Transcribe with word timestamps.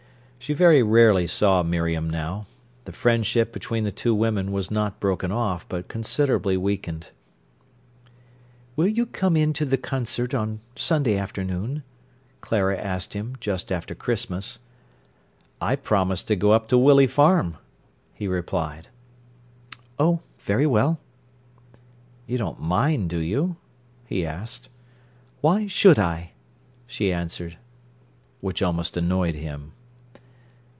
She 0.41 0.55
very 0.55 0.81
rarely 0.81 1.27
saw 1.27 1.61
Miriam 1.61 2.09
now. 2.09 2.47
The 2.85 2.91
friendship 2.91 3.53
between 3.53 3.83
the 3.83 3.91
two 3.91 4.13
women 4.15 4.51
was 4.51 4.71
not 4.71 4.99
broken 4.99 5.31
off, 5.31 5.69
but 5.69 5.87
considerably 5.87 6.57
weakened. 6.57 7.11
"Will 8.75 8.87
you 8.87 9.05
come 9.05 9.37
in 9.37 9.53
to 9.53 9.65
the 9.65 9.77
concert 9.77 10.33
on 10.33 10.59
Sunday 10.75 11.15
afternoon?" 11.15 11.83
Clara 12.41 12.75
asked 12.77 13.13
him 13.13 13.35
just 13.39 13.71
after 13.71 13.93
Christmas. 13.93 14.57
"I 15.61 15.75
promised 15.75 16.27
to 16.29 16.35
go 16.35 16.51
up 16.53 16.67
to 16.69 16.77
Willey 16.77 17.05
Farm," 17.07 17.57
he 18.11 18.27
replied. 18.27 18.87
"Oh, 19.99 20.21
very 20.39 20.65
well." 20.65 20.99
"You 22.25 22.39
don't 22.39 22.59
mind, 22.59 23.11
do 23.11 23.19
you?" 23.19 23.57
he 24.07 24.25
asked. 24.25 24.69
"Why 25.41 25.67
should 25.67 25.99
I?" 25.99 26.31
she 26.87 27.13
answered. 27.13 27.57
Which 28.41 28.63
almost 28.63 28.97
annoyed 28.97 29.35
him. 29.35 29.73